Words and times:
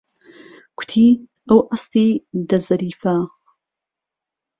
کوتی 0.77 1.05
ئەو 1.49 1.59
ئەستی 1.69 2.09
دە 2.47 2.57
زەریفە 2.65 3.15